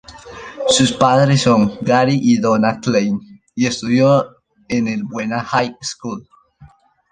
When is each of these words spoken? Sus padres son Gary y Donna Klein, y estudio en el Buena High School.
Sus 0.67 0.93
padres 0.93 1.43
son 1.43 1.77
Gary 1.79 2.19
y 2.23 2.39
Donna 2.39 2.79
Klein, 2.81 3.39
y 3.53 3.67
estudio 3.67 4.35
en 4.67 4.87
el 4.87 5.03
Buena 5.03 5.41
High 5.43 5.77
School. 5.79 6.27